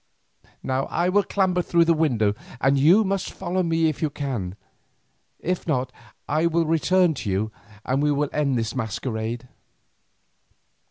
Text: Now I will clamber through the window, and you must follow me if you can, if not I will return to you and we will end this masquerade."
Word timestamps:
Now 0.63 0.87
I 0.87 1.09
will 1.09 1.21
clamber 1.21 1.61
through 1.61 1.85
the 1.85 1.93
window, 1.93 2.33
and 2.59 2.75
you 2.79 3.03
must 3.03 3.31
follow 3.31 3.61
me 3.61 3.87
if 3.87 4.01
you 4.01 4.09
can, 4.09 4.55
if 5.37 5.67
not 5.67 5.91
I 6.27 6.47
will 6.47 6.65
return 6.65 7.13
to 7.13 7.29
you 7.29 7.51
and 7.85 8.01
we 8.01 8.11
will 8.11 8.29
end 8.33 8.57
this 8.57 8.73
masquerade." 8.73 9.47